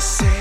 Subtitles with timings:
[0.00, 0.39] say